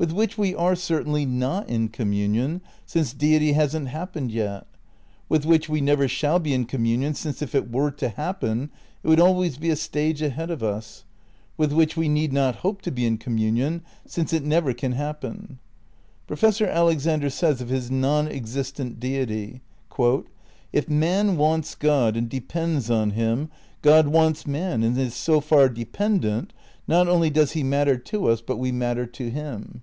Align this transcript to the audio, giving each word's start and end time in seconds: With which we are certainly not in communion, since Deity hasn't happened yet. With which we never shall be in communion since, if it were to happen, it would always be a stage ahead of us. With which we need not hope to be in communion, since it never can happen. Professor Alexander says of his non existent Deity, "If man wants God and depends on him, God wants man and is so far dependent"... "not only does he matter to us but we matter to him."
With 0.00 0.12
which 0.12 0.38
we 0.38 0.54
are 0.54 0.76
certainly 0.76 1.26
not 1.26 1.68
in 1.68 1.88
communion, 1.88 2.60
since 2.86 3.12
Deity 3.12 3.54
hasn't 3.54 3.88
happened 3.88 4.30
yet. 4.30 4.64
With 5.28 5.44
which 5.44 5.68
we 5.68 5.80
never 5.80 6.06
shall 6.06 6.38
be 6.38 6.54
in 6.54 6.66
communion 6.66 7.14
since, 7.14 7.42
if 7.42 7.52
it 7.52 7.68
were 7.72 7.90
to 7.90 8.10
happen, 8.10 8.70
it 9.02 9.08
would 9.08 9.18
always 9.18 9.58
be 9.58 9.70
a 9.70 9.74
stage 9.74 10.22
ahead 10.22 10.52
of 10.52 10.62
us. 10.62 11.02
With 11.56 11.72
which 11.72 11.96
we 11.96 12.08
need 12.08 12.32
not 12.32 12.62
hope 12.64 12.80
to 12.82 12.92
be 12.92 13.06
in 13.06 13.18
communion, 13.18 13.82
since 14.06 14.32
it 14.32 14.44
never 14.44 14.72
can 14.72 14.92
happen. 14.92 15.58
Professor 16.28 16.66
Alexander 16.66 17.28
says 17.28 17.60
of 17.60 17.68
his 17.68 17.90
non 17.90 18.28
existent 18.28 19.00
Deity, 19.00 19.62
"If 20.72 20.88
man 20.88 21.36
wants 21.36 21.74
God 21.74 22.16
and 22.16 22.28
depends 22.28 22.88
on 22.88 23.10
him, 23.10 23.48
God 23.82 24.06
wants 24.06 24.46
man 24.46 24.84
and 24.84 24.96
is 24.96 25.14
so 25.14 25.40
far 25.40 25.68
dependent"... 25.68 26.52
"not 26.86 27.08
only 27.08 27.30
does 27.30 27.52
he 27.52 27.64
matter 27.64 27.96
to 27.98 28.26
us 28.28 28.40
but 28.40 28.58
we 28.58 28.70
matter 28.70 29.04
to 29.04 29.28
him." 29.28 29.82